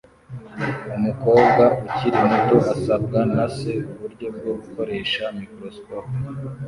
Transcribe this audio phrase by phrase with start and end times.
[0.97, 6.11] Umukobwa ukiri muto asabwa na se uburyo bwo gukoresha microscope